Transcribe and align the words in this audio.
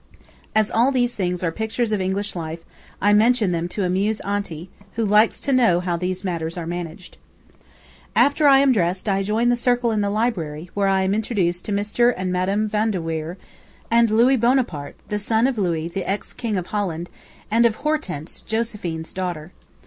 As 0.55 0.71
all 0.71 0.91
these 0.91 1.13
things 1.13 1.43
are 1.43 1.51
pictures 1.51 1.91
of 1.91 2.01
English 2.01 2.35
life, 2.35 2.61
I 2.99 3.13
mention 3.13 3.51
them 3.51 3.67
to 3.67 3.83
amuse 3.83 4.19
Aunty, 4.21 4.67
who 4.95 5.05
likes 5.05 5.39
to 5.41 5.53
know 5.53 5.79
how 5.79 5.95
these 5.95 6.23
matters 6.23 6.57
are 6.57 6.65
managed. 6.65 7.17
After 8.15 8.47
I 8.47 8.57
am 8.61 8.71
dressed, 8.71 9.07
I 9.07 9.21
join 9.21 9.49
the 9.49 9.55
circle 9.55 9.91
in 9.91 10.01
the 10.01 10.09
library, 10.09 10.71
where 10.73 10.87
I 10.87 11.03
am 11.03 11.13
introduced 11.13 11.65
to 11.65 11.71
Mr. 11.71 12.11
and 12.17 12.31
Madam 12.31 12.67
Van 12.67 12.89
de 12.89 12.99
Weyer, 12.99 13.37
and 13.91 14.09
Louis 14.09 14.37
Buonaparte, 14.37 14.95
the 15.09 15.19
son 15.19 15.45
of 15.45 15.59
Louis, 15.59 15.87
the 15.87 16.09
ex 16.09 16.33
King 16.33 16.57
of 16.57 16.65
Holland, 16.65 17.07
and 17.51 17.63
of 17.67 17.75
Hortense, 17.75 18.41
Josephine's 18.41 19.13
daughter. 19.13 19.51